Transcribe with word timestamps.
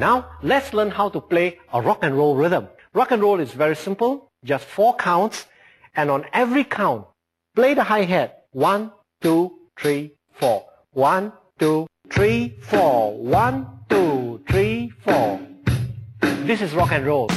Now, 0.00 0.30
let's 0.40 0.72
learn 0.72 0.90
how 0.90 1.10
to 1.10 1.20
play 1.20 1.58
a 1.74 1.82
rock 1.82 1.98
and 2.00 2.16
roll 2.16 2.34
rhythm. 2.34 2.68
Rock 2.94 3.10
and 3.10 3.20
roll 3.20 3.38
is 3.38 3.52
very 3.52 3.76
simple, 3.76 4.32
just 4.42 4.64
four 4.64 4.96
counts, 4.96 5.44
and 5.94 6.10
on 6.10 6.24
every 6.32 6.64
count, 6.64 7.04
play 7.54 7.74
the 7.74 7.84
hi-hat. 7.84 8.46
One, 8.52 8.92
two, 9.20 9.68
three, 9.78 10.14
four. 10.32 10.64
One, 10.92 11.34
two, 11.58 11.86
three, 12.08 12.56
four. 12.62 13.18
One, 13.18 13.66
two, 13.90 14.40
three, 14.48 14.90
four. 15.04 15.38
This 16.48 16.62
is 16.62 16.72
rock 16.72 16.92
and 16.92 17.04
roll. 17.04 17.28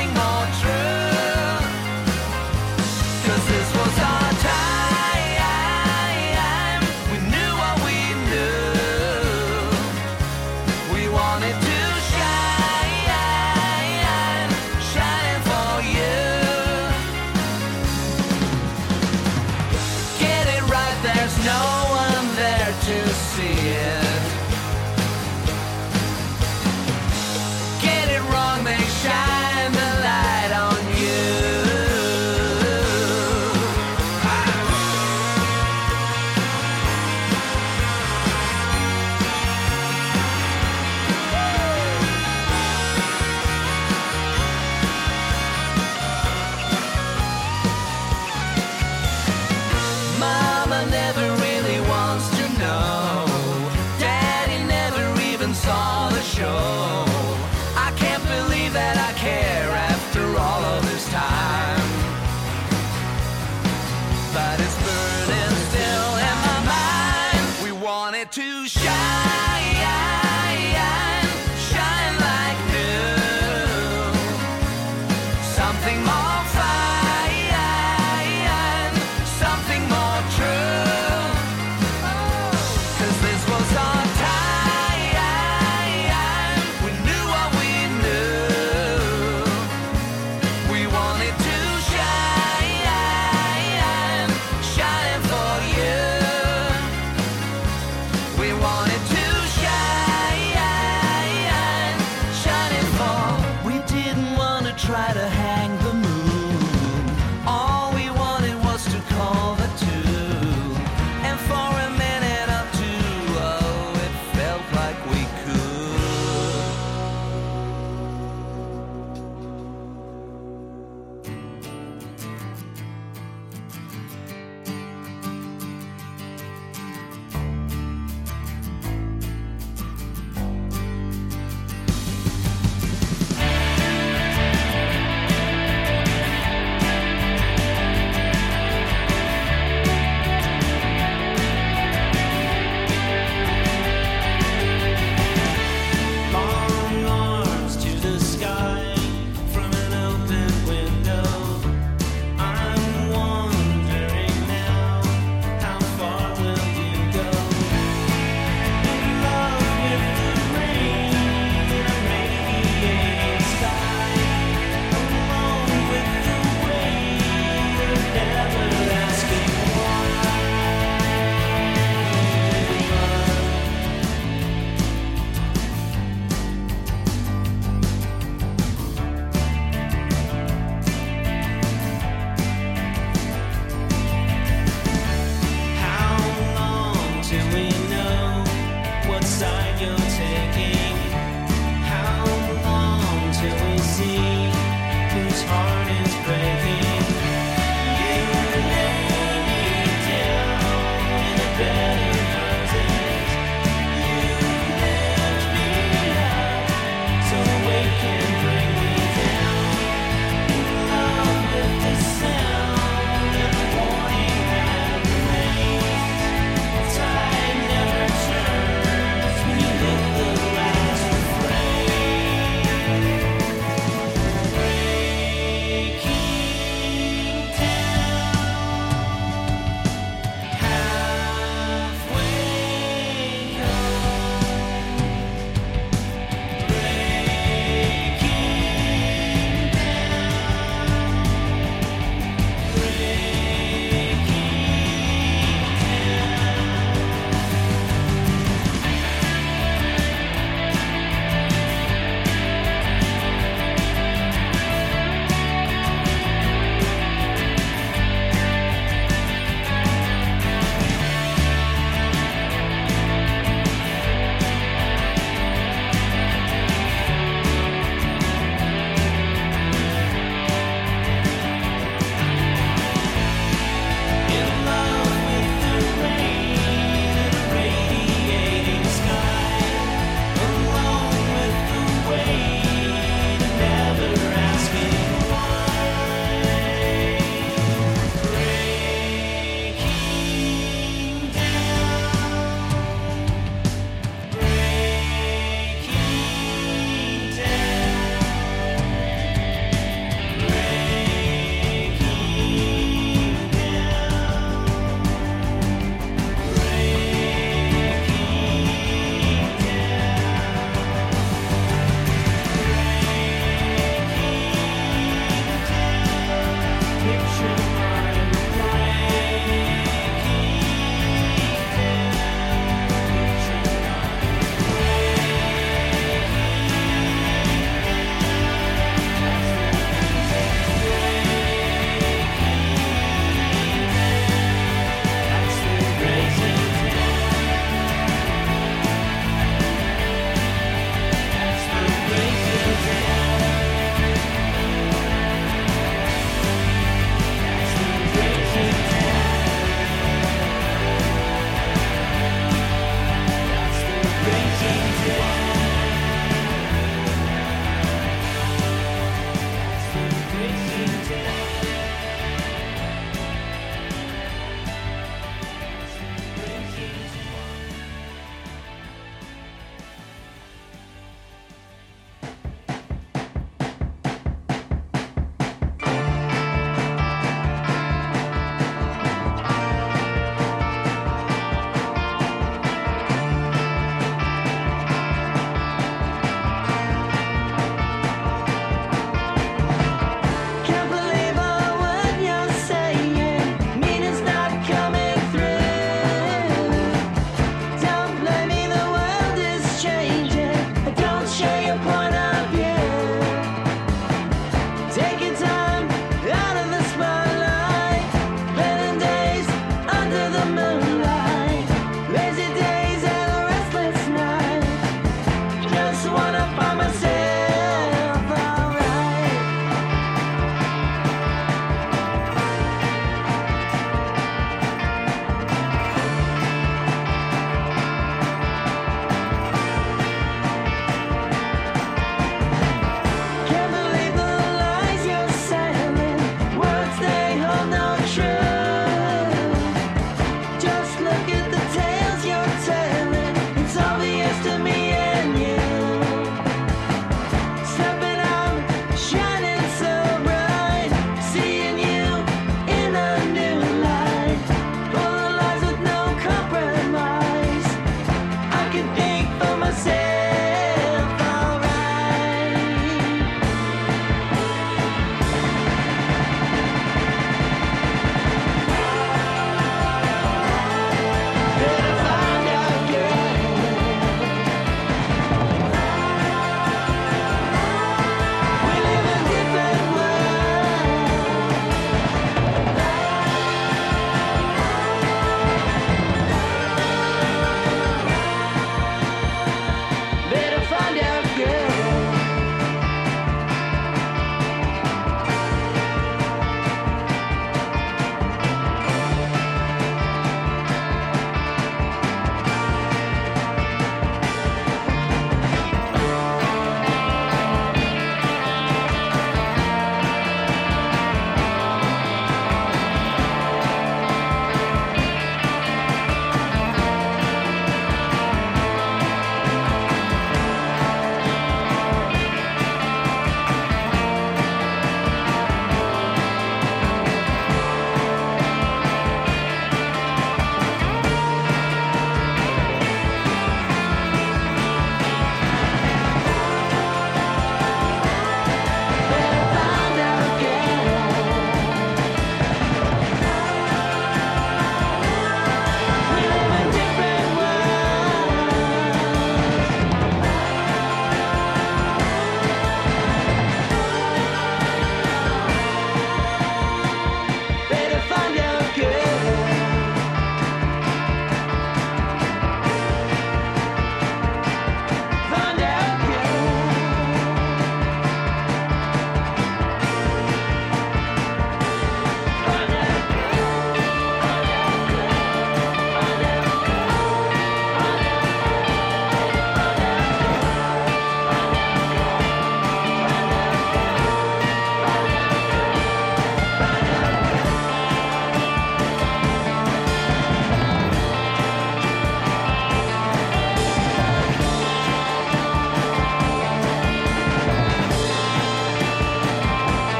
Something 0.00 0.14
more 0.14 0.46
true. 0.60 0.69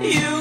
You 0.00 0.35